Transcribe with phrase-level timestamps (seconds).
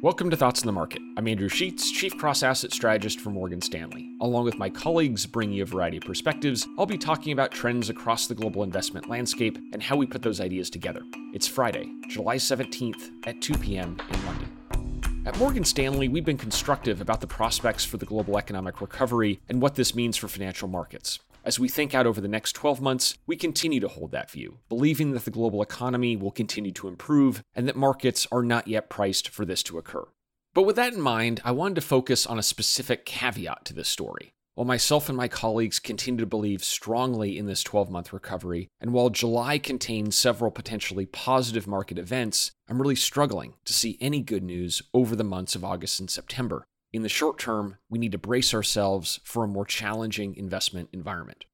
[0.00, 1.02] Welcome to Thoughts on the Market.
[1.16, 4.12] I'm Andrew Sheets, Chief Cross Asset Strategist for Morgan Stanley.
[4.20, 7.90] Along with my colleagues bringing you a variety of perspectives, I'll be talking about trends
[7.90, 11.02] across the global investment landscape and how we put those ideas together.
[11.34, 13.96] It's Friday, July 17th at 2 p.m.
[14.12, 15.24] in London.
[15.26, 19.60] At Morgan Stanley, we've been constructive about the prospects for the global economic recovery and
[19.60, 21.18] what this means for financial markets.
[21.48, 24.58] As we think out over the next 12 months, we continue to hold that view,
[24.68, 28.90] believing that the global economy will continue to improve and that markets are not yet
[28.90, 30.06] priced for this to occur.
[30.52, 33.88] But with that in mind, I wanted to focus on a specific caveat to this
[33.88, 34.34] story.
[34.56, 38.92] While myself and my colleagues continue to believe strongly in this 12 month recovery, and
[38.92, 44.42] while July contains several potentially positive market events, I'm really struggling to see any good
[44.42, 46.66] news over the months of August and September.
[46.90, 51.44] In the short term, we need to brace ourselves for a more challenging investment environment.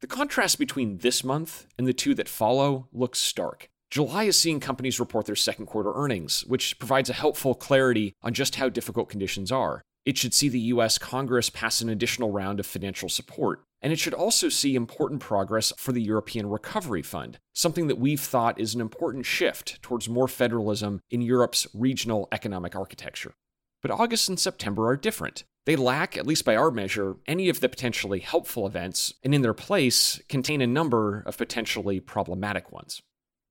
[0.00, 3.68] The contrast between this month and the two that follow looks stark.
[3.90, 8.34] July is seeing companies report their second quarter earnings, which provides a helpful clarity on
[8.34, 9.82] just how difficult conditions are.
[10.04, 13.98] It should see the US Congress pass an additional round of financial support, and it
[13.98, 18.76] should also see important progress for the European Recovery Fund, something that we've thought is
[18.76, 23.34] an important shift towards more federalism in Europe's regional economic architecture.
[23.82, 25.44] But August and September are different.
[25.66, 29.42] They lack, at least by our measure, any of the potentially helpful events, and in
[29.42, 33.02] their place contain a number of potentially problematic ones.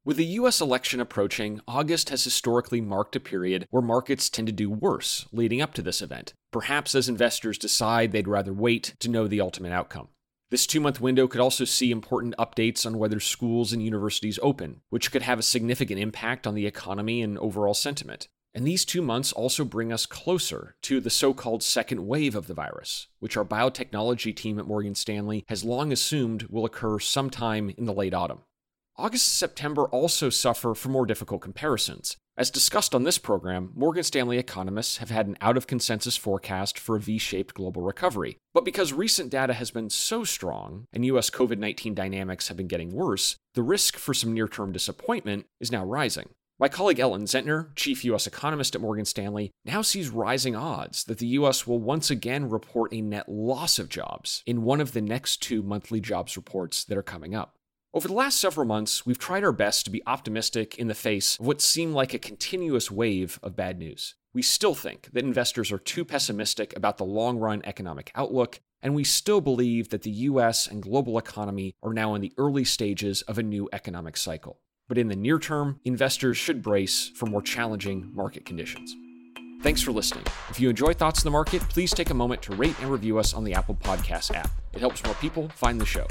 [0.03, 4.53] With the US election approaching, August has historically marked a period where markets tend to
[4.53, 9.09] do worse leading up to this event, perhaps as investors decide they'd rather wait to
[9.09, 10.08] know the ultimate outcome.
[10.50, 14.80] This two month window could also see important updates on whether schools and universities open,
[14.89, 18.30] which could have a significant impact on the economy and overall sentiment.
[18.53, 22.48] And these two months also bring us closer to the so called second wave of
[22.48, 27.72] the virus, which our biotechnology team at Morgan Stanley has long assumed will occur sometime
[27.78, 28.40] in the late autumn.
[29.00, 32.18] August and September also suffer from more difficult comparisons.
[32.36, 36.80] As discussed on this program, Morgan Stanley economists have had an out of consensus forecast
[36.80, 38.38] for a V shaped global recovery.
[38.53, 42.68] But because recent data has been so strong and US COVID 19 dynamics have been
[42.68, 46.30] getting worse, the risk for some near term disappointment is now rising.
[46.59, 48.25] My colleague Ellen Zentner, chief U.S.
[48.25, 51.68] economist at Morgan Stanley, now sees rising odds that the U.S.
[51.68, 55.62] will once again report a net loss of jobs in one of the next two
[55.62, 57.59] monthly jobs reports that are coming up.
[57.94, 61.38] Over the last several months, we've tried our best to be optimistic in the face
[61.40, 64.16] of what seemed like a continuous wave of bad news.
[64.34, 68.95] We still think that investors are too pessimistic about the long run economic outlook, and
[68.95, 73.22] we still believe that the US and global economy are now in the early stages
[73.22, 77.42] of a new economic cycle but in the near term, investors should brace for more
[77.42, 78.96] challenging market conditions.
[79.62, 80.24] Thanks for listening.
[80.50, 83.18] If you enjoy Thoughts on the Market, please take a moment to rate and review
[83.18, 84.50] us on the Apple Podcast app.
[84.74, 86.06] It helps more people find the show.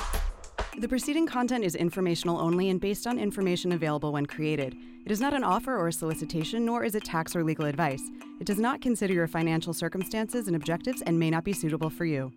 [0.78, 4.74] The preceding content is informational only and based on information available when created.
[5.06, 8.02] It is not an offer or a solicitation, nor is it tax or legal advice.
[8.40, 12.04] It does not consider your financial circumstances and objectives and may not be suitable for
[12.04, 12.32] you.